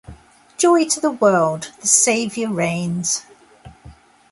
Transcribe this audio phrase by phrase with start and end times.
[0.57, 3.23] Joy to the world, the Savior reigns!